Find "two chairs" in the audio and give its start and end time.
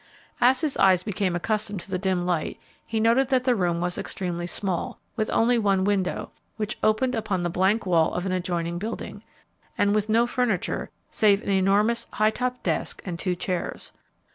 13.19-13.91